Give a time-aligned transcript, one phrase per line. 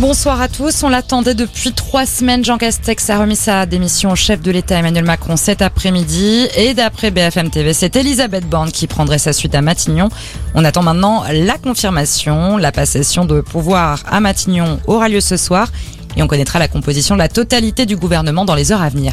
[0.00, 0.82] Bonsoir à tous.
[0.82, 2.42] On l'attendait depuis trois semaines.
[2.42, 6.48] Jean Castex a remis sa démission au chef de l'État Emmanuel Macron cet après-midi.
[6.56, 10.08] Et d'après BFM TV, c'est Elisabeth Borne qui prendrait sa suite à Matignon.
[10.54, 12.56] On attend maintenant la confirmation.
[12.56, 15.68] La passation de pouvoir à Matignon aura lieu ce soir.
[16.16, 19.12] Et on connaîtra la composition de la totalité du gouvernement dans les heures à venir.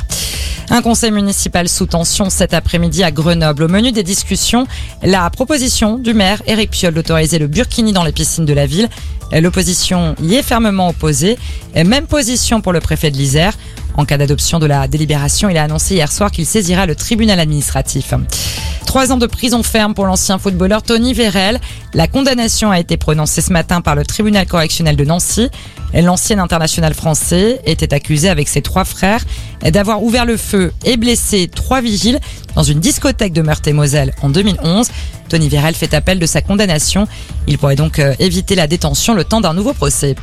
[0.70, 3.64] Un conseil municipal sous tension cet après-midi à Grenoble.
[3.64, 4.68] Au menu des discussions,
[5.02, 8.90] la proposition du maire Éric Piolle d'autoriser le burkini dans les piscines de la ville.
[9.32, 11.38] L'opposition y est fermement opposée.
[11.74, 13.54] Même position pour le préfet de l'Isère.
[13.96, 17.40] En cas d'adoption de la délibération, il a annoncé hier soir qu'il saisira le tribunal
[17.40, 18.14] administratif.
[18.98, 21.62] Trois ans de prison ferme pour l'ancien footballeur Tony Vérel.
[21.94, 25.50] La condamnation a été prononcée ce matin par le tribunal correctionnel de Nancy.
[25.94, 29.24] L'ancien international français était accusé avec ses trois frères
[29.62, 32.20] d'avoir ouvert le feu et blessé trois vigiles
[32.56, 34.88] dans une discothèque de Meurthe-et-Moselle en 2011.
[35.30, 37.08] Tony Vérel fait appel de sa condamnation.
[37.46, 40.16] Il pourrait donc euh, éviter la détention le temps d'un nouveau procès.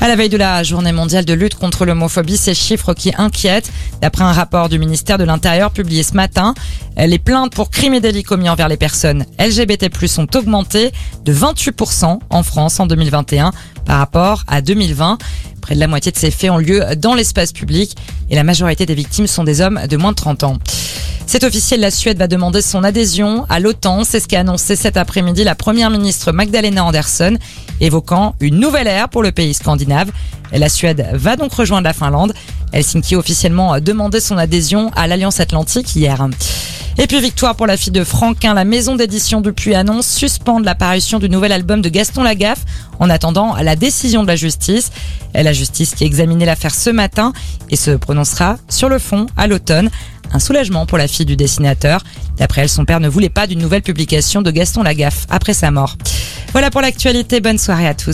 [0.00, 3.72] À la veille de la journée mondiale de lutte contre l'homophobie, ces chiffres qui inquiètent.
[4.02, 6.54] D'après un rapport du ministère de l'Intérieur publié ce matin,
[6.98, 9.88] les plaintes pour crimes et délits commis envers les personnes LGBT+,
[10.18, 10.92] ont augmenté
[11.24, 13.52] de 28% en France en 2021
[13.86, 15.18] par rapport à 2020.
[15.62, 17.96] Près de la moitié de ces faits ont lieu dans l'espace public
[18.30, 20.58] et la majorité des victimes sont des hommes de moins de 30 ans.
[21.38, 24.04] C'est officiel, la Suède va demander son adhésion à l'OTAN.
[24.04, 27.36] C'est ce qu'a annoncé cet après-midi la première ministre Magdalena Andersson,
[27.78, 30.10] évoquant une nouvelle ère pour le pays scandinave.
[30.50, 32.32] La Suède va donc rejoindre la Finlande.
[32.72, 36.26] Helsinki a officiellement demandé son adhésion à l'Alliance Atlantique hier.
[36.98, 41.18] Et puis victoire pour la fille de Franquin, la maison d'édition depuis annonce suspendre l'apparition
[41.18, 42.64] du nouvel album de Gaston Lagaffe
[42.98, 44.90] en attendant la décision de la justice.
[45.34, 47.34] La justice qui a examiné l'affaire ce matin
[47.68, 49.90] et se prononcera sur le fond à l'automne.
[50.32, 52.02] Un soulagement pour la fille du dessinateur.
[52.38, 55.70] D'après elle, son père ne voulait pas d'une nouvelle publication de Gaston Lagaffe après sa
[55.70, 55.96] mort.
[56.52, 57.40] Voilà pour l'actualité.
[57.40, 58.04] Bonne soirée à tous.